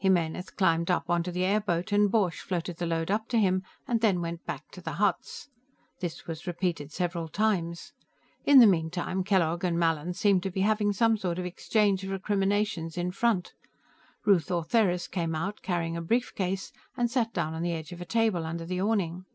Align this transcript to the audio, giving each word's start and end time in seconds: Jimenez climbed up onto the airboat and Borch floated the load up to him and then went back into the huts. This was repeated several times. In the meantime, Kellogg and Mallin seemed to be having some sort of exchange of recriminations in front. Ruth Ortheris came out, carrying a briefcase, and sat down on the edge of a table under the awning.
Jimenez 0.00 0.50
climbed 0.50 0.90
up 0.90 1.08
onto 1.08 1.30
the 1.30 1.44
airboat 1.44 1.92
and 1.92 2.10
Borch 2.10 2.40
floated 2.40 2.78
the 2.78 2.86
load 2.86 3.12
up 3.12 3.28
to 3.28 3.38
him 3.38 3.62
and 3.86 4.00
then 4.00 4.20
went 4.20 4.44
back 4.44 4.64
into 4.70 4.80
the 4.80 4.94
huts. 4.94 5.50
This 6.00 6.26
was 6.26 6.48
repeated 6.48 6.90
several 6.90 7.28
times. 7.28 7.92
In 8.44 8.58
the 8.58 8.66
meantime, 8.66 9.22
Kellogg 9.22 9.62
and 9.62 9.78
Mallin 9.78 10.14
seemed 10.14 10.42
to 10.42 10.50
be 10.50 10.62
having 10.62 10.92
some 10.92 11.16
sort 11.16 11.38
of 11.38 11.44
exchange 11.46 12.02
of 12.02 12.10
recriminations 12.10 12.98
in 12.98 13.12
front. 13.12 13.52
Ruth 14.24 14.50
Ortheris 14.50 15.06
came 15.06 15.36
out, 15.36 15.62
carrying 15.62 15.96
a 15.96 16.02
briefcase, 16.02 16.72
and 16.96 17.08
sat 17.08 17.32
down 17.32 17.54
on 17.54 17.62
the 17.62 17.72
edge 17.72 17.92
of 17.92 18.00
a 18.00 18.04
table 18.04 18.44
under 18.44 18.66
the 18.66 18.80
awning. 18.80 19.26